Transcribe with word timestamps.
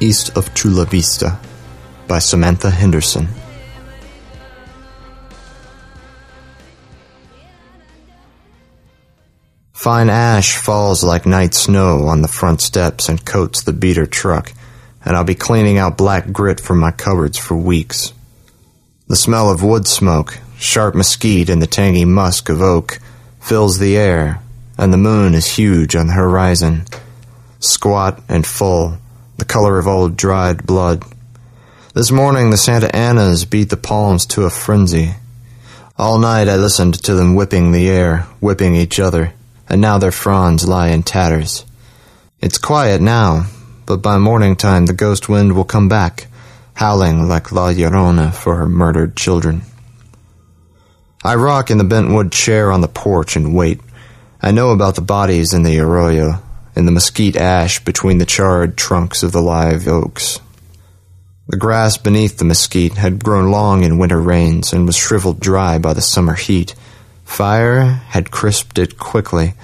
East 0.00 0.36
of 0.36 0.54
Chula 0.54 0.84
Vista 0.84 1.38
by 2.06 2.18
Samantha 2.18 2.70
Henderson. 2.70 3.28
Fine 9.72 10.10
ash 10.10 10.56
falls 10.56 11.02
like 11.02 11.24
night 11.24 11.54
snow 11.54 12.08
on 12.08 12.22
the 12.22 12.28
front 12.28 12.60
steps 12.60 13.08
and 13.08 13.24
coats 13.24 13.62
the 13.62 13.72
beater 13.72 14.06
truck, 14.06 14.52
and 15.04 15.16
I'll 15.16 15.24
be 15.24 15.34
cleaning 15.34 15.78
out 15.78 15.96
black 15.96 16.32
grit 16.32 16.60
from 16.60 16.78
my 16.78 16.90
cupboards 16.90 17.38
for 17.38 17.56
weeks. 17.56 18.12
The 19.06 19.16
smell 19.16 19.50
of 19.50 19.62
wood 19.62 19.86
smoke, 19.86 20.38
sharp 20.58 20.94
mesquite, 20.94 21.48
and 21.48 21.62
the 21.62 21.66
tangy 21.66 22.04
musk 22.04 22.48
of 22.48 22.60
oak 22.60 22.98
fills 23.40 23.78
the 23.78 23.96
air, 23.96 24.42
and 24.76 24.92
the 24.92 24.98
moon 24.98 25.34
is 25.34 25.46
huge 25.46 25.96
on 25.96 26.08
the 26.08 26.12
horizon, 26.12 26.84
squat 27.60 28.20
and 28.28 28.44
full, 28.44 28.98
the 29.38 29.44
color 29.44 29.78
of 29.78 29.86
old 29.86 30.16
dried 30.16 30.66
blood. 30.66 31.04
This 31.94 32.10
morning 32.10 32.50
the 32.50 32.56
Santa 32.56 32.94
Anas 32.94 33.44
beat 33.44 33.70
the 33.70 33.76
palms 33.76 34.26
to 34.26 34.42
a 34.42 34.50
frenzy. 34.50 35.14
All 35.96 36.18
night 36.18 36.48
I 36.48 36.56
listened 36.56 36.94
to 37.04 37.14
them 37.14 37.36
whipping 37.36 37.70
the 37.70 37.88
air, 37.88 38.26
whipping 38.40 38.74
each 38.74 38.98
other, 38.98 39.32
and 39.68 39.80
now 39.80 39.98
their 39.98 40.12
fronds 40.12 40.66
lie 40.66 40.88
in 40.88 41.04
tatters. 41.04 41.64
It's 42.40 42.58
quiet 42.58 43.00
now, 43.00 43.46
but 43.86 44.02
by 44.02 44.18
morning 44.18 44.56
time 44.56 44.86
the 44.86 44.92
ghost 44.92 45.28
wind 45.28 45.54
will 45.54 45.64
come 45.64 45.88
back, 45.88 46.26
howling 46.74 47.28
like 47.28 47.52
La 47.52 47.72
Llorona 47.72 48.34
for 48.34 48.56
her 48.56 48.68
murdered 48.68 49.16
children. 49.16 49.62
I 51.24 51.36
rock 51.36 51.70
in 51.70 51.78
the 51.78 51.84
bentwood 51.84 52.32
chair 52.32 52.72
on 52.72 52.80
the 52.80 52.88
porch 52.88 53.36
and 53.36 53.54
wait. 53.54 53.80
I 54.42 54.50
know 54.50 54.70
about 54.70 54.96
the 54.96 55.00
bodies 55.00 55.52
in 55.52 55.62
the 55.62 55.78
arroyo, 55.78 56.42
in 56.78 56.86
the 56.86 56.92
mesquite 56.92 57.34
ash 57.34 57.84
between 57.84 58.18
the 58.18 58.24
charred 58.24 58.76
trunks 58.76 59.24
of 59.24 59.32
the 59.32 59.42
live 59.42 59.88
oaks. 59.88 60.38
The 61.48 61.56
grass 61.56 61.98
beneath 61.98 62.38
the 62.38 62.44
mesquite 62.44 62.94
had 62.94 63.24
grown 63.24 63.50
long 63.50 63.82
in 63.82 63.98
winter 63.98 64.20
rains 64.20 64.72
and 64.72 64.86
was 64.86 64.96
shriveled 64.96 65.40
dry 65.40 65.78
by 65.78 65.92
the 65.92 66.00
summer 66.00 66.34
heat. 66.34 66.76
Fire 67.24 67.82
had 67.82 68.30
crisped 68.30 68.78
it 68.78 68.96
quickly, 68.96 69.54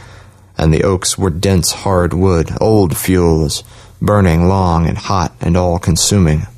and 0.59 0.75
the 0.75 0.83
oaks 0.83 1.17
were 1.17 1.31
dense 1.31 1.71
hard 1.71 2.13
wood, 2.13 2.51
old 2.61 2.97
fuels, 2.97 3.63
burning 4.03 4.49
long 4.49 4.87
and 4.87 4.99
hot 4.99 5.33
and 5.41 5.57
all 5.57 5.79
consuming. 5.79 6.49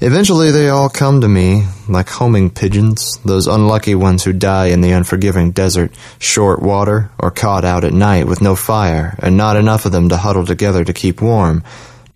Eventually 0.00 0.52
they 0.52 0.68
all 0.68 0.88
come 0.88 1.22
to 1.22 1.28
me, 1.28 1.64
like 1.88 2.08
homing 2.08 2.50
pigeons, 2.50 3.18
those 3.24 3.48
unlucky 3.48 3.96
ones 3.96 4.22
who 4.22 4.32
die 4.32 4.66
in 4.66 4.80
the 4.80 4.92
unforgiving 4.92 5.50
desert, 5.50 5.92
short 6.20 6.62
water, 6.62 7.10
or 7.18 7.32
caught 7.32 7.64
out 7.64 7.82
at 7.82 7.92
night 7.92 8.28
with 8.28 8.40
no 8.40 8.54
fire, 8.54 9.16
and 9.18 9.36
not 9.36 9.56
enough 9.56 9.86
of 9.86 9.92
them 9.92 10.08
to 10.10 10.16
huddle 10.16 10.46
together 10.46 10.84
to 10.84 10.92
keep 10.92 11.20
warm, 11.20 11.64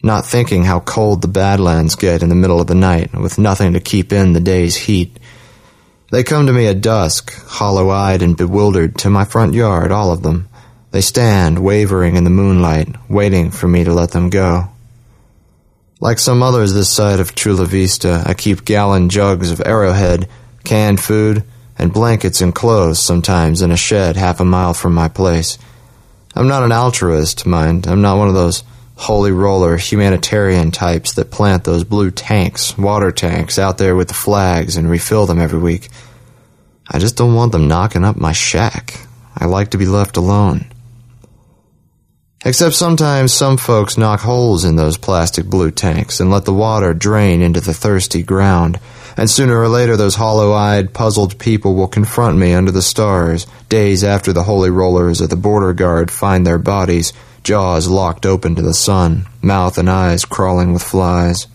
not 0.00 0.24
thinking 0.24 0.62
how 0.62 0.78
cold 0.78 1.22
the 1.22 1.28
badlands 1.28 1.96
get 1.96 2.22
in 2.22 2.28
the 2.28 2.36
middle 2.36 2.60
of 2.60 2.68
the 2.68 2.74
night, 2.76 3.12
with 3.18 3.36
nothing 3.36 3.72
to 3.72 3.80
keep 3.80 4.12
in 4.12 4.32
the 4.32 4.40
day's 4.40 4.76
heat. 4.76 5.18
They 6.12 6.22
come 6.22 6.46
to 6.46 6.52
me 6.52 6.68
at 6.68 6.82
dusk, 6.82 7.34
hollow-eyed 7.46 8.22
and 8.22 8.36
bewildered, 8.36 8.98
to 8.98 9.10
my 9.10 9.24
front 9.24 9.54
yard, 9.54 9.90
all 9.90 10.12
of 10.12 10.22
them. 10.22 10.48
They 10.92 11.00
stand, 11.00 11.58
wavering 11.58 12.14
in 12.14 12.22
the 12.22 12.30
moonlight, 12.30 12.94
waiting 13.10 13.50
for 13.50 13.66
me 13.66 13.82
to 13.82 13.92
let 13.92 14.12
them 14.12 14.30
go. 14.30 14.68
Like 16.02 16.18
some 16.18 16.42
others 16.42 16.74
this 16.74 16.90
side 16.90 17.20
of 17.20 17.36
Chula 17.36 17.64
Vista, 17.64 18.24
I 18.26 18.34
keep 18.34 18.64
gallon 18.64 19.08
jugs 19.08 19.52
of 19.52 19.62
arrowhead, 19.64 20.28
canned 20.64 20.98
food, 20.98 21.44
and 21.78 21.92
blankets 21.92 22.40
and 22.40 22.52
clothes 22.52 22.98
sometimes 22.98 23.62
in 23.62 23.70
a 23.70 23.76
shed 23.76 24.16
half 24.16 24.40
a 24.40 24.44
mile 24.44 24.74
from 24.74 24.94
my 24.94 25.06
place. 25.06 25.58
I'm 26.34 26.48
not 26.48 26.64
an 26.64 26.72
altruist, 26.72 27.46
mind. 27.46 27.86
I'm 27.86 28.02
not 28.02 28.18
one 28.18 28.26
of 28.26 28.34
those 28.34 28.64
holy 28.96 29.30
roller 29.30 29.76
humanitarian 29.76 30.72
types 30.72 31.12
that 31.12 31.30
plant 31.30 31.62
those 31.62 31.84
blue 31.84 32.10
tanks, 32.10 32.76
water 32.76 33.12
tanks, 33.12 33.56
out 33.56 33.78
there 33.78 33.94
with 33.94 34.08
the 34.08 34.14
flags 34.14 34.76
and 34.76 34.90
refill 34.90 35.26
them 35.26 35.38
every 35.38 35.60
week. 35.60 35.88
I 36.90 36.98
just 36.98 37.16
don't 37.16 37.36
want 37.36 37.52
them 37.52 37.68
knocking 37.68 38.02
up 38.02 38.16
my 38.16 38.32
shack. 38.32 39.06
I 39.36 39.44
like 39.44 39.70
to 39.70 39.78
be 39.78 39.86
left 39.86 40.16
alone. 40.16 40.71
Except 42.44 42.74
sometimes 42.74 43.32
some 43.32 43.56
folks 43.56 43.96
knock 43.96 44.20
holes 44.20 44.64
in 44.64 44.74
those 44.74 44.98
plastic 44.98 45.46
blue 45.46 45.70
tanks 45.70 46.18
and 46.18 46.28
let 46.28 46.44
the 46.44 46.52
water 46.52 46.92
drain 46.92 47.40
into 47.40 47.60
the 47.60 47.72
thirsty 47.72 48.24
ground. 48.24 48.80
And 49.16 49.30
sooner 49.30 49.60
or 49.60 49.68
later 49.68 49.96
those 49.96 50.16
hollow-eyed, 50.16 50.92
puzzled 50.92 51.38
people 51.38 51.76
will 51.76 51.86
confront 51.86 52.38
me 52.38 52.52
under 52.52 52.72
the 52.72 52.82
stars, 52.82 53.46
days 53.68 54.02
after 54.02 54.32
the 54.32 54.42
holy 54.42 54.70
rollers 54.70 55.20
of 55.20 55.30
the 55.30 55.36
border 55.36 55.72
guard 55.72 56.10
find 56.10 56.44
their 56.44 56.58
bodies, 56.58 57.12
jaws 57.44 57.86
locked 57.86 58.26
open 58.26 58.56
to 58.56 58.62
the 58.62 58.74
sun, 58.74 59.26
mouth 59.40 59.78
and 59.78 59.88
eyes 59.88 60.24
crawling 60.24 60.72
with 60.72 60.82
flies. 60.82 61.46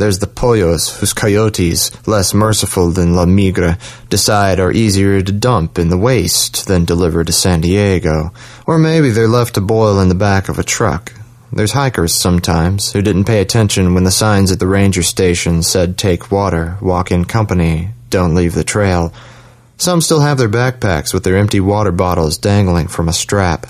There's 0.00 0.18
the 0.18 0.26
pollos, 0.26 0.98
whose 0.98 1.12
coyotes, 1.12 1.90
less 2.08 2.32
merciful 2.32 2.90
than 2.90 3.14
La 3.14 3.26
Migra, 3.26 3.78
decide 4.08 4.58
are 4.58 4.72
easier 4.72 5.20
to 5.20 5.30
dump 5.30 5.78
in 5.78 5.90
the 5.90 5.98
waste 5.98 6.66
than 6.66 6.86
deliver 6.86 7.22
to 7.22 7.32
San 7.34 7.60
Diego. 7.60 8.32
Or 8.66 8.78
maybe 8.78 9.10
they're 9.10 9.28
left 9.28 9.56
to 9.56 9.60
boil 9.60 10.00
in 10.00 10.08
the 10.08 10.14
back 10.14 10.48
of 10.48 10.58
a 10.58 10.62
truck. 10.62 11.12
There's 11.52 11.72
hikers 11.72 12.14
sometimes 12.14 12.92
who 12.92 13.02
didn't 13.02 13.26
pay 13.26 13.42
attention 13.42 13.92
when 13.92 14.04
the 14.04 14.10
signs 14.10 14.50
at 14.50 14.58
the 14.58 14.66
ranger 14.66 15.02
station 15.02 15.62
said 15.62 15.98
take 15.98 16.32
water, 16.32 16.78
walk 16.80 17.10
in 17.10 17.26
company, 17.26 17.90
don't 18.08 18.34
leave 18.34 18.54
the 18.54 18.64
trail. 18.64 19.12
Some 19.76 20.00
still 20.00 20.20
have 20.20 20.38
their 20.38 20.48
backpacks 20.48 21.12
with 21.12 21.24
their 21.24 21.36
empty 21.36 21.60
water 21.60 21.92
bottles 21.92 22.38
dangling 22.38 22.88
from 22.88 23.06
a 23.06 23.12
strap. 23.12 23.66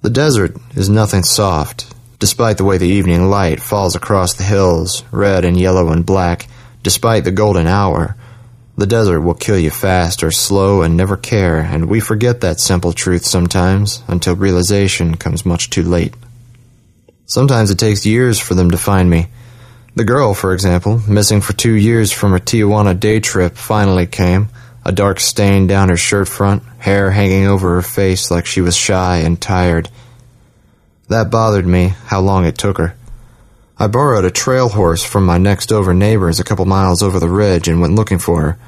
The 0.00 0.08
desert 0.08 0.56
is 0.74 0.88
nothing 0.88 1.22
soft, 1.22 1.91
despite 2.22 2.56
the 2.56 2.62
way 2.62 2.78
the 2.78 2.86
evening 2.86 3.28
light 3.28 3.58
falls 3.58 3.96
across 3.96 4.34
the 4.34 4.44
hills, 4.44 5.02
red 5.10 5.44
and 5.44 5.58
yellow 5.58 5.88
and 5.88 6.06
black, 6.06 6.46
despite 6.84 7.24
the 7.24 7.32
golden 7.32 7.66
hour, 7.66 8.14
the 8.76 8.86
desert 8.86 9.22
will 9.22 9.34
kill 9.34 9.58
you 9.58 9.70
fast 9.70 10.22
or 10.22 10.30
slow 10.30 10.82
and 10.82 10.96
never 10.96 11.16
care, 11.16 11.58
and 11.58 11.88
we 11.88 11.98
forget 11.98 12.40
that 12.40 12.60
simple 12.60 12.92
truth 12.92 13.26
sometimes 13.26 14.04
until 14.06 14.36
realization 14.36 15.16
comes 15.16 15.44
much 15.44 15.68
too 15.68 15.82
late. 15.82 16.14
Sometimes 17.26 17.72
it 17.72 17.80
takes 17.80 18.06
years 18.06 18.38
for 18.38 18.54
them 18.54 18.70
to 18.70 18.78
find 18.78 19.10
me. 19.10 19.26
The 19.96 20.04
girl, 20.04 20.32
for 20.32 20.54
example, 20.54 21.02
missing 21.08 21.40
for 21.40 21.54
two 21.54 21.74
years 21.74 22.12
from 22.12 22.30
her 22.30 22.38
Tijuana 22.38 23.00
day 23.00 23.18
trip, 23.18 23.56
finally 23.56 24.06
came, 24.06 24.48
a 24.84 24.92
dark 24.92 25.18
stain 25.18 25.66
down 25.66 25.88
her 25.88 25.96
shirt 25.96 26.28
front, 26.28 26.62
hair 26.78 27.10
hanging 27.10 27.48
over 27.48 27.74
her 27.74 27.82
face 27.82 28.30
like 28.30 28.46
she 28.46 28.60
was 28.60 28.76
shy 28.76 29.16
and 29.16 29.40
tired. 29.40 29.90
That 31.12 31.30
bothered 31.30 31.66
me, 31.66 31.88
how 32.06 32.22
long 32.22 32.46
it 32.46 32.56
took 32.56 32.78
her. 32.78 32.96
I 33.76 33.86
borrowed 33.86 34.24
a 34.24 34.30
trail 34.30 34.70
horse 34.70 35.04
from 35.04 35.26
my 35.26 35.36
next 35.36 35.66
door 35.66 35.92
neighbors 35.92 36.40
a 36.40 36.44
couple 36.44 36.64
miles 36.64 37.02
over 37.02 37.20
the 37.20 37.28
ridge 37.28 37.68
and 37.68 37.82
went 37.82 37.94
looking 37.94 38.18
for 38.18 38.40
her. 38.40 38.58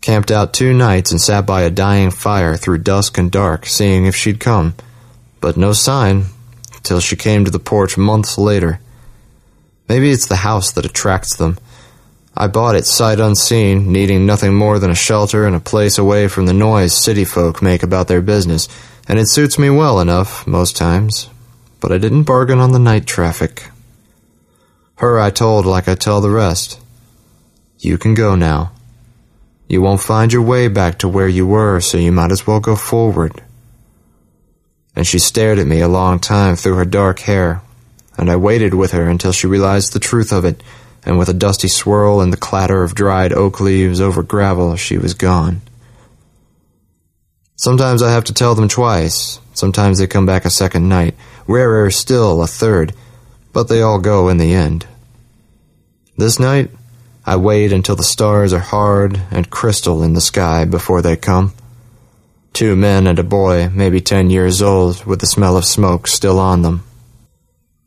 Camped 0.00 0.30
out 0.30 0.54
two 0.54 0.72
nights 0.72 1.10
and 1.10 1.20
sat 1.20 1.44
by 1.44 1.60
a 1.60 1.68
dying 1.68 2.10
fire 2.10 2.56
through 2.56 2.78
dusk 2.78 3.18
and 3.18 3.30
dark, 3.30 3.66
seeing 3.66 4.06
if 4.06 4.16
she'd 4.16 4.40
come. 4.40 4.76
But 5.42 5.58
no 5.58 5.74
sign, 5.74 6.24
till 6.82 7.00
she 7.00 7.16
came 7.16 7.44
to 7.44 7.50
the 7.50 7.58
porch 7.58 7.98
months 7.98 8.38
later. 8.38 8.80
Maybe 9.86 10.10
it's 10.10 10.26
the 10.26 10.36
house 10.36 10.72
that 10.72 10.86
attracts 10.86 11.36
them. 11.36 11.58
I 12.34 12.46
bought 12.46 12.76
it 12.76 12.86
sight 12.86 13.20
unseen, 13.20 13.92
needing 13.92 14.24
nothing 14.24 14.54
more 14.54 14.78
than 14.78 14.90
a 14.90 14.94
shelter 14.94 15.46
and 15.46 15.54
a 15.54 15.60
place 15.60 15.98
away 15.98 16.28
from 16.28 16.46
the 16.46 16.54
noise 16.54 16.96
city 16.96 17.26
folk 17.26 17.60
make 17.60 17.82
about 17.82 18.08
their 18.08 18.22
business, 18.22 18.70
and 19.06 19.18
it 19.18 19.28
suits 19.28 19.58
me 19.58 19.68
well 19.68 20.00
enough, 20.00 20.46
most 20.46 20.78
times 20.78 21.28
but 21.80 21.90
I 21.90 21.98
didn't 21.98 22.24
bargain 22.24 22.58
on 22.58 22.72
the 22.72 22.78
night 22.78 23.06
traffic. 23.06 23.70
Her 24.96 25.18
I 25.18 25.30
told 25.30 25.64
like 25.64 25.88
I 25.88 25.94
tell 25.94 26.20
the 26.20 26.30
rest. 26.30 26.78
You 27.78 27.96
can 27.96 28.14
go 28.14 28.34
now. 28.34 28.72
You 29.66 29.80
won't 29.80 30.00
find 30.00 30.32
your 30.32 30.42
way 30.42 30.68
back 30.68 30.98
to 30.98 31.08
where 31.08 31.28
you 31.28 31.46
were, 31.46 31.80
so 31.80 31.96
you 31.96 32.12
might 32.12 32.32
as 32.32 32.46
well 32.46 32.60
go 32.60 32.76
forward. 32.76 33.42
And 34.94 35.06
she 35.06 35.18
stared 35.18 35.58
at 35.58 35.66
me 35.66 35.80
a 35.80 35.88
long 35.88 36.18
time 36.18 36.56
through 36.56 36.74
her 36.74 36.84
dark 36.84 37.20
hair, 37.20 37.62
and 38.18 38.30
I 38.30 38.36
waited 38.36 38.74
with 38.74 38.90
her 38.92 39.08
until 39.08 39.32
she 39.32 39.46
realized 39.46 39.92
the 39.92 40.00
truth 40.00 40.32
of 40.32 40.44
it, 40.44 40.62
and 41.04 41.18
with 41.18 41.28
a 41.28 41.32
dusty 41.32 41.68
swirl 41.68 42.20
and 42.20 42.32
the 42.32 42.36
clatter 42.36 42.82
of 42.82 42.94
dried 42.94 43.32
oak 43.32 43.60
leaves 43.60 44.00
over 44.00 44.22
gravel, 44.22 44.76
she 44.76 44.98
was 44.98 45.14
gone. 45.14 45.62
Sometimes 47.56 48.02
I 48.02 48.10
have 48.10 48.24
to 48.24 48.34
tell 48.34 48.54
them 48.54 48.68
twice, 48.68 49.38
sometimes 49.54 49.98
they 49.98 50.06
come 50.06 50.26
back 50.26 50.44
a 50.44 50.50
second 50.50 50.88
night, 50.88 51.14
rarer 51.46 51.90
still 51.90 52.42
a 52.42 52.46
third, 52.46 52.94
but 53.52 53.68
they 53.68 53.82
all 53.82 53.98
go 53.98 54.28
in 54.28 54.38
the 54.38 54.54
end. 54.54 54.86
This 56.16 56.38
night, 56.38 56.70
I 57.24 57.36
wait 57.36 57.72
until 57.72 57.96
the 57.96 58.02
stars 58.02 58.52
are 58.52 58.58
hard 58.58 59.20
and 59.30 59.50
crystal 59.50 60.02
in 60.02 60.14
the 60.14 60.20
sky 60.20 60.64
before 60.64 61.02
they 61.02 61.16
come. 61.16 61.52
Two 62.52 62.76
men 62.76 63.06
and 63.06 63.18
a 63.18 63.22
boy, 63.22 63.70
maybe 63.72 64.00
ten 64.00 64.30
years 64.30 64.60
old, 64.60 65.04
with 65.04 65.20
the 65.20 65.26
smell 65.26 65.56
of 65.56 65.64
smoke 65.64 66.06
still 66.06 66.38
on 66.38 66.62
them. 66.62 66.82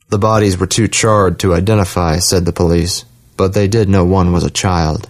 The 0.09 0.19
bodies 0.19 0.57
were 0.57 0.67
too 0.67 0.87
charred 0.87 1.39
to 1.39 1.53
identify, 1.53 2.19
said 2.19 2.45
the 2.45 2.53
police, 2.53 3.05
but 3.35 3.53
they 3.53 3.67
did 3.67 3.89
know 3.89 4.05
one 4.05 4.31
was 4.31 4.43
a 4.43 4.49
child. 4.49 5.09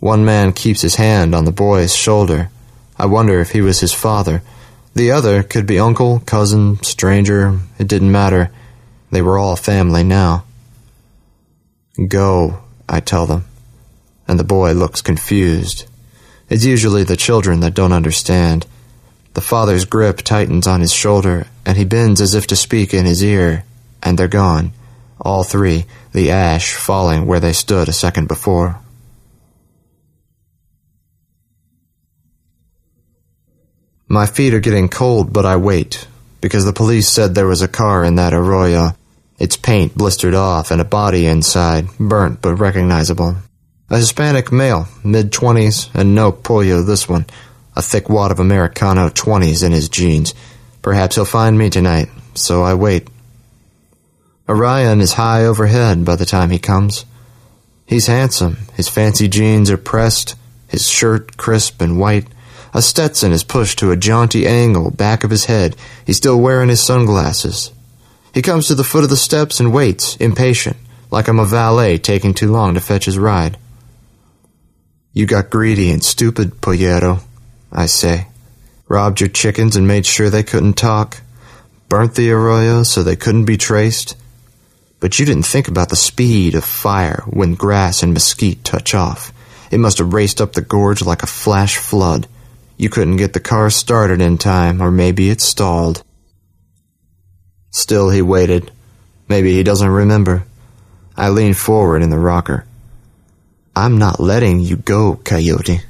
One 0.00 0.24
man 0.24 0.52
keeps 0.52 0.80
his 0.80 0.96
hand 0.96 1.34
on 1.34 1.44
the 1.44 1.52
boy's 1.52 1.94
shoulder. 1.94 2.50
I 2.98 3.06
wonder 3.06 3.40
if 3.40 3.52
he 3.52 3.60
was 3.60 3.80
his 3.80 3.92
father, 3.92 4.42
the 4.94 5.10
other 5.10 5.42
could 5.42 5.66
be 5.66 5.78
uncle, 5.78 6.20
cousin, 6.20 6.82
stranger, 6.82 7.58
it 7.78 7.88
didn't 7.88 8.12
matter. 8.12 8.50
They 9.10 9.22
were 9.22 9.38
all 9.38 9.56
family 9.56 10.04
now. 10.04 10.44
Go, 12.08 12.62
I 12.88 13.00
tell 13.00 13.26
them, 13.26 13.44
and 14.28 14.38
the 14.38 14.44
boy 14.44 14.72
looks 14.72 15.00
confused. 15.00 15.86
It's 16.48 16.64
usually 16.64 17.04
the 17.04 17.16
children 17.16 17.60
that 17.60 17.74
don't 17.74 17.92
understand. 17.92 18.66
The 19.34 19.40
father's 19.40 19.86
grip 19.86 20.18
tightens 20.18 20.66
on 20.66 20.82
his 20.82 20.92
shoulder, 20.92 21.46
and 21.64 21.78
he 21.78 21.84
bends 21.86 22.20
as 22.20 22.34
if 22.34 22.46
to 22.48 22.56
speak 22.56 22.92
in 22.92 23.06
his 23.06 23.24
ear, 23.24 23.64
and 24.02 24.18
they're 24.18 24.28
gone. 24.28 24.72
All 25.18 25.44
three, 25.44 25.86
the 26.12 26.30
ash 26.30 26.74
falling 26.74 27.26
where 27.26 27.40
they 27.40 27.54
stood 27.54 27.88
a 27.88 27.92
second 27.94 28.28
before. 28.28 28.81
My 34.12 34.26
feet 34.26 34.52
are 34.52 34.60
getting 34.60 34.90
cold, 34.90 35.32
but 35.32 35.46
I 35.46 35.56
wait, 35.56 36.06
because 36.42 36.66
the 36.66 36.74
police 36.74 37.08
said 37.08 37.34
there 37.34 37.46
was 37.46 37.62
a 37.62 37.66
car 37.66 38.04
in 38.04 38.16
that 38.16 38.34
arroyo, 38.34 38.90
its 39.38 39.56
paint 39.56 39.96
blistered 39.96 40.34
off 40.34 40.70
and 40.70 40.82
a 40.82 40.84
body 40.84 41.26
inside, 41.26 41.86
burnt 41.98 42.42
but 42.42 42.56
recognizable. 42.56 43.36
A 43.88 43.96
Hispanic 43.96 44.52
male, 44.52 44.86
mid 45.02 45.32
twenties, 45.32 45.88
and 45.94 46.14
no 46.14 46.30
pollo 46.30 46.82
this 46.82 47.08
one. 47.08 47.24
A 47.74 47.80
thick 47.80 48.10
wad 48.10 48.30
of 48.30 48.38
Americano 48.38 49.08
twenties 49.08 49.62
in 49.62 49.72
his 49.72 49.88
jeans. 49.88 50.34
Perhaps 50.82 51.14
he'll 51.14 51.24
find 51.24 51.56
me 51.56 51.70
tonight, 51.70 52.10
so 52.34 52.62
I 52.62 52.74
wait. 52.74 53.08
Orion 54.46 55.00
is 55.00 55.14
high 55.14 55.46
overhead 55.46 56.04
by 56.04 56.16
the 56.16 56.26
time 56.26 56.50
he 56.50 56.58
comes. 56.58 57.06
He's 57.86 58.08
handsome. 58.08 58.58
His 58.74 58.90
fancy 58.90 59.26
jeans 59.26 59.70
are 59.70 59.78
pressed, 59.78 60.34
his 60.68 60.86
shirt 60.86 61.38
crisp 61.38 61.80
and 61.80 61.98
white. 61.98 62.26
A 62.74 62.80
Stetson 62.80 63.32
is 63.32 63.44
pushed 63.44 63.78
to 63.78 63.90
a 63.90 63.96
jaunty 63.96 64.46
angle 64.46 64.90
back 64.90 65.24
of 65.24 65.30
his 65.30 65.44
head. 65.44 65.76
He's 66.06 66.16
still 66.16 66.40
wearing 66.40 66.70
his 66.70 66.84
sunglasses. 66.84 67.70
He 68.32 68.40
comes 68.40 68.66
to 68.68 68.74
the 68.74 68.84
foot 68.84 69.04
of 69.04 69.10
the 69.10 69.16
steps 69.16 69.60
and 69.60 69.72
waits, 69.72 70.16
impatient, 70.16 70.76
like 71.10 71.28
I'm 71.28 71.38
a 71.38 71.44
valet 71.44 71.98
taking 71.98 72.32
too 72.32 72.50
long 72.50 72.74
to 72.74 72.80
fetch 72.80 73.04
his 73.04 73.18
ride. 73.18 73.58
You 75.12 75.26
got 75.26 75.50
greedy 75.50 75.90
and 75.90 76.02
stupid, 76.02 76.62
Pollero, 76.62 77.20
I 77.70 77.84
say. 77.84 78.28
Robbed 78.88 79.20
your 79.20 79.28
chickens 79.28 79.76
and 79.76 79.86
made 79.86 80.06
sure 80.06 80.30
they 80.30 80.42
couldn't 80.42 80.74
talk. 80.74 81.20
Burnt 81.90 82.14
the 82.14 82.30
arroyo 82.32 82.82
so 82.84 83.02
they 83.02 83.16
couldn't 83.16 83.44
be 83.44 83.58
traced. 83.58 84.16
But 85.00 85.18
you 85.18 85.26
didn't 85.26 85.44
think 85.44 85.68
about 85.68 85.90
the 85.90 85.96
speed 85.96 86.54
of 86.54 86.64
fire 86.64 87.22
when 87.26 87.54
grass 87.54 88.02
and 88.02 88.14
mesquite 88.14 88.64
touch 88.64 88.94
off. 88.94 89.30
It 89.70 89.80
must 89.80 89.98
have 89.98 90.14
raced 90.14 90.40
up 90.40 90.54
the 90.54 90.62
gorge 90.62 91.02
like 91.02 91.22
a 91.22 91.26
flash 91.26 91.76
flood. 91.76 92.26
You 92.82 92.90
couldn't 92.90 93.18
get 93.18 93.32
the 93.32 93.38
car 93.38 93.70
started 93.70 94.20
in 94.20 94.38
time, 94.38 94.82
or 94.82 94.90
maybe 94.90 95.30
it 95.30 95.40
stalled. 95.40 96.02
Still 97.70 98.10
he 98.10 98.20
waited. 98.20 98.72
Maybe 99.28 99.52
he 99.52 99.62
doesn't 99.62 99.88
remember. 99.88 100.42
I 101.16 101.28
leaned 101.28 101.56
forward 101.56 102.02
in 102.02 102.10
the 102.10 102.18
rocker. 102.18 102.66
I'm 103.76 103.98
not 103.98 104.18
letting 104.18 104.58
you 104.58 104.74
go, 104.74 105.14
Coyote. 105.22 105.82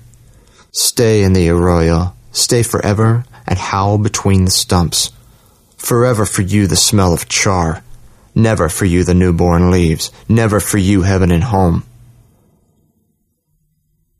Stay 0.70 1.22
in 1.22 1.32
the 1.32 1.48
arroyo. 1.48 2.12
Stay 2.30 2.62
forever 2.62 3.24
and 3.46 3.58
howl 3.58 3.96
between 3.96 4.44
the 4.44 4.50
stumps. 4.50 5.12
Forever 5.78 6.26
for 6.26 6.42
you 6.42 6.66
the 6.66 6.76
smell 6.76 7.14
of 7.14 7.26
char. 7.26 7.82
Never 8.34 8.68
for 8.68 8.84
you 8.84 9.02
the 9.02 9.14
newborn 9.14 9.70
leaves. 9.70 10.12
Never 10.28 10.60
for 10.60 10.76
you 10.76 11.00
heaven 11.00 11.32
and 11.32 11.44
home. 11.44 11.84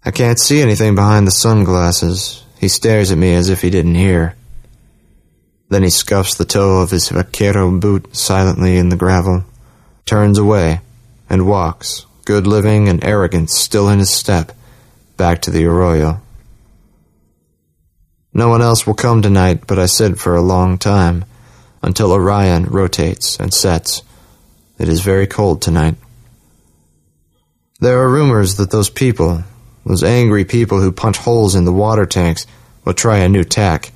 I 0.03 0.11
can't 0.11 0.41
see 0.41 0.63
anything 0.63 0.95
behind 0.95 1.27
the 1.27 1.33
sunglasses. 1.33 2.43
He 2.63 2.69
stares 2.69 3.11
at 3.11 3.19
me 3.19 3.35
as 3.35 3.49
if 3.49 3.61
he 3.61 3.71
didn't 3.71 3.97
hear. 3.97 4.37
Then 5.69 5.83
he 5.83 5.91
scuffs 5.91 6.37
the 6.37 6.45
toe 6.45 6.81
of 6.81 6.93
his 6.93 7.09
vaquero 7.09 7.77
boot 7.77 8.15
silently 8.15 8.77
in 8.77 8.89
the 8.89 8.97
gravel, 8.97 9.45
turns 10.05 10.39
away, 10.39 10.81
and 11.29 11.49
walks, 11.49 12.07
good 12.25 12.47
living 12.47 12.89
and 12.89 13.03
arrogance 13.03 13.59
still 13.59 13.89
in 13.89 13.99
his 13.99 14.11
step, 14.11 14.53
back 15.17 15.43
to 15.43 15.51
the 15.51 15.65
arroyo. 15.65 16.21
No 18.33 18.49
one 18.49 18.63
else 18.63 18.87
will 18.87 18.95
come 18.95 19.23
tonight, 19.23 19.67
but 19.67 19.81
I 19.81 19.87
sit 19.87 20.21
for 20.21 20.37
a 20.37 20.41
long 20.41 20.79
time, 20.79 21.25
until 21.83 22.13
Orion 22.13 22.67
rotates 22.67 23.37
and 23.41 23.53
sets. 23.53 24.03
It 24.79 24.89
is 24.89 25.01
very 25.01 25.27
cold 25.27 25.63
tonight. 25.63 25.97
There 27.81 27.99
are 27.99 28.09
rumors 28.09 28.55
that 28.55 28.71
those 28.71 28.89
people, 28.89 29.43
those 29.85 30.03
angry 30.03 30.45
people 30.45 30.81
who 30.81 30.93
punch 30.93 31.19
holes 31.19 31.55
in 31.55 31.65
the 31.65 31.73
water 31.73 32.07
tanks 32.07 32.47
will 32.85 32.95
try 32.95 33.19
a 33.19 33.29
new 33.29 33.45
tack. 33.45 33.93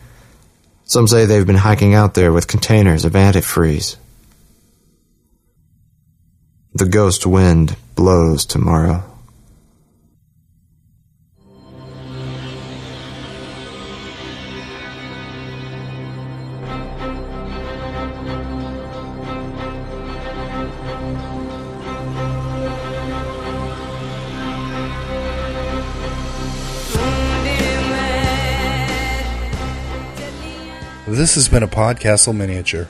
Some 0.85 1.09
say 1.09 1.25
they've 1.25 1.47
been 1.47 1.57
hiking 1.57 1.95
out 1.95 2.15
there 2.15 2.33
with 2.33 2.49
containers 2.49 3.05
of 3.05 3.13
antifreeze. 3.13 3.97
The 6.75 6.87
ghost 6.87 7.27
wind 7.27 7.77
blows 7.95 8.45
tomorrow. 8.45 9.16
This 31.09 31.37
has 31.37 31.49
been 31.49 31.63
a 31.63 31.69
Podcastle 31.69 32.35
miniature. 32.35 32.89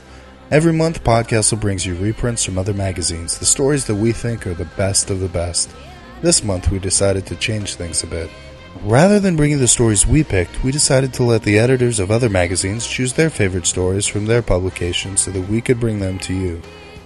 Every 0.49 0.73
month, 0.73 1.03
Podcastle 1.03 1.61
brings 1.61 1.85
you 1.85 1.93
reprints 1.93 2.43
from 2.43 2.57
other 2.57 2.73
magazines, 2.73 3.37
the 3.37 3.45
stories 3.45 3.85
that 3.85 3.93
we 3.93 4.11
think 4.11 4.47
are 4.47 4.55
the 4.55 4.65
best 4.75 5.11
of 5.11 5.19
the 5.19 5.29
best. 5.29 5.69
This 6.23 6.43
month, 6.43 6.71
we 6.71 6.79
decided 6.79 7.27
to 7.27 7.35
change 7.35 7.75
things 7.75 8.01
a 8.01 8.07
bit. 8.07 8.31
Rather 8.81 9.19
than 9.19 9.35
bringing 9.35 9.59
the 9.59 9.67
stories 9.67 10.07
we 10.07 10.23
picked, 10.23 10.63
we 10.63 10.71
decided 10.71 11.13
to 11.13 11.23
let 11.23 11.43
the 11.43 11.59
editors 11.59 11.99
of 11.99 12.09
other 12.09 12.27
magazines 12.27 12.87
choose 12.87 13.13
their 13.13 13.29
favorite 13.29 13.67
stories 13.67 14.07
from 14.07 14.25
their 14.25 14.41
publications 14.41 15.21
so 15.21 15.29
that 15.29 15.47
we 15.47 15.61
could 15.61 15.79
bring 15.79 15.99
them 15.99 16.17
to 16.17 16.33
you. 16.33 16.59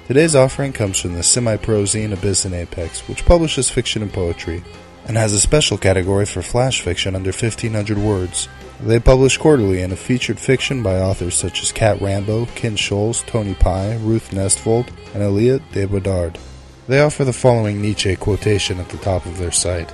Today's 0.08 0.34
offering 0.34 0.72
comes 0.72 0.98
from 0.98 1.12
the 1.12 1.24
semi-pro 1.24 1.84
zine 1.84 2.14
Abyss 2.14 2.46
and 2.46 2.56
Apex, 2.56 3.06
which 3.10 3.26
publishes 3.26 3.70
fiction 3.70 4.02
and 4.02 4.14
poetry, 4.14 4.64
and 5.08 5.18
has 5.18 5.34
a 5.34 5.42
special 5.42 5.78
category 5.78 6.26
for 6.26 6.42
flash 6.42 6.80
fiction 6.80 7.18
under 7.18 7.32
1500 7.32 7.98
words. 7.98 8.48
They 8.84 9.00
publish 9.00 9.38
quarterly 9.38 9.82
and 9.82 9.92
have 9.92 10.00
featured 10.00 10.40
fiction 10.40 10.82
by 10.82 11.00
authors 11.00 11.36
such 11.36 11.62
as 11.62 11.72
Cat 11.72 12.02
Rambo, 12.02 12.48
Ken 12.56 12.76
Scholes, 12.76 13.24
Tony 13.28 13.54
Pi, 13.54 13.96
Ruth 13.98 14.32
Nestvold, 14.32 14.88
and 15.14 15.22
Aliette 15.22 15.72
de 15.72 15.86
Bodard. 15.86 16.40
They 16.88 17.00
offer 17.00 17.24
the 17.24 17.32
following 17.32 17.80
Nietzsche 17.80 18.16
quotation 18.16 18.80
at 18.80 18.90
the 18.90 18.98
top 18.98 19.28
of 19.28 19.38
their 19.38 19.52
site. 19.52 19.92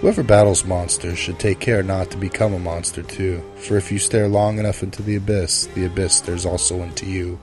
Whoever 0.00 0.22
battles 0.22 0.64
monsters 0.64 1.18
should 1.18 1.38
take 1.38 1.60
care 1.60 1.82
not 1.82 2.10
to 2.10 2.16
become 2.16 2.54
a 2.54 2.58
monster 2.58 3.02
too, 3.02 3.42
for 3.56 3.76
if 3.76 3.92
you 3.92 3.98
stare 3.98 4.28
long 4.28 4.58
enough 4.58 4.82
into 4.82 5.02
the 5.02 5.16
abyss, 5.16 5.66
the 5.74 5.84
abyss 5.84 6.14
stares 6.14 6.46
also 6.46 6.82
into 6.82 7.04
you. 7.04 7.38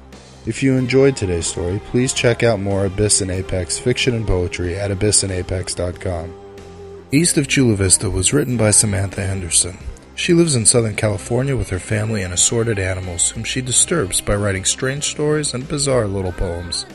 If 0.47 0.63
you 0.63 0.77
enjoyed 0.77 1.15
today's 1.15 1.45
story, 1.45 1.79
please 1.91 2.13
check 2.13 2.41
out 2.41 2.59
more 2.59 2.85
Abyss 2.85 3.21
and 3.21 3.29
Apex 3.29 3.77
fiction 3.77 4.15
and 4.15 4.25
poetry 4.25 4.79
at 4.79 4.89
abyssandapex.com. 4.89 6.33
East 7.11 7.37
of 7.37 7.47
Chula 7.47 7.75
Vista 7.75 8.09
was 8.09 8.33
written 8.33 8.57
by 8.57 8.71
Samantha 8.71 9.23
Henderson. 9.23 9.77
She 10.17 10.33
lives 10.33 10.55
in 10.55 10.65
Southern 10.65 10.95
California 10.95 11.55
with 11.55 11.69
her 11.69 11.79
family 11.79 12.23
and 12.23 12.33
assorted 12.33 12.79
animals, 12.79 13.29
whom 13.29 13.43
she 13.43 13.61
disturbs 13.61 14.19
by 14.19 14.35
writing 14.35 14.65
strange 14.65 15.03
stories 15.03 15.53
and 15.53 15.67
bizarre 15.67 16.07
little 16.07 16.31
poems. 16.31 16.87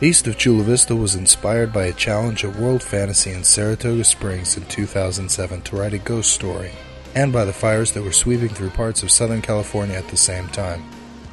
East 0.00 0.26
of 0.26 0.36
Chula 0.36 0.64
Vista 0.64 0.96
was 0.96 1.14
inspired 1.14 1.72
by 1.72 1.84
a 1.84 1.92
challenge 1.92 2.44
at 2.44 2.56
World 2.56 2.82
Fantasy 2.82 3.30
in 3.30 3.44
Saratoga 3.44 4.02
Springs 4.02 4.56
in 4.56 4.66
2007 4.66 5.62
to 5.62 5.76
write 5.76 5.94
a 5.94 5.98
ghost 5.98 6.32
story, 6.32 6.72
and 7.14 7.32
by 7.32 7.44
the 7.44 7.52
fires 7.52 7.92
that 7.92 8.02
were 8.02 8.12
sweeping 8.12 8.48
through 8.48 8.70
parts 8.70 9.04
of 9.04 9.12
Southern 9.12 9.40
California 9.40 9.94
at 9.94 10.08
the 10.08 10.16
same 10.16 10.48
time. 10.48 10.82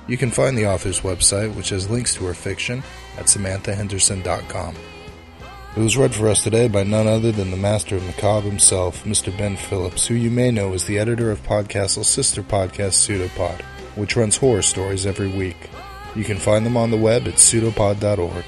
You 0.08 0.18
can 0.18 0.30
find 0.30 0.56
the 0.56 0.68
author's 0.68 1.02
website, 1.02 1.56
which 1.56 1.70
has 1.70 1.90
links 1.90 2.14
to 2.16 2.26
her 2.26 2.36
fiction, 2.36 2.84
at 3.18 3.26
samanthahenderson.com. 3.26 4.76
It 5.76 5.82
was 5.82 5.98
read 5.98 6.16
for 6.16 6.30
us 6.30 6.42
today 6.42 6.70
by 6.70 6.84
none 6.84 7.06
other 7.06 7.34
than 7.34 7.52
the 7.52 7.58
master 7.58 7.98
of 7.98 8.06
macabre 8.06 8.48
himself, 8.48 9.04
Mr. 9.04 9.38
Ben 9.38 9.58
Phillips, 9.58 10.08
who 10.08 10.14
you 10.14 10.32
may 10.32 10.50
know 10.50 10.74
is 10.74 10.86
the 10.86 10.98
editor 10.98 11.32
of 11.32 11.44
Podcastle's 11.44 12.08
sister 12.08 12.42
podcast 12.42 12.94
Pseudopod, 12.94 13.62
which 13.96 14.16
runs 14.16 14.38
horror 14.38 14.62
stories 14.62 15.06
every 15.06 15.28
week. 15.28 15.70
You 16.16 16.24
can 16.24 16.38
find 16.38 16.66
them 16.66 16.78
on 16.78 16.92
the 16.92 16.98
web 16.98 17.28
at 17.28 17.34
pseudopod.org. 17.34 18.46